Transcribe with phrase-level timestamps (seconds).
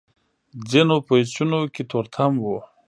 [0.69, 2.45] ځينو پېچونو کې تورتم و.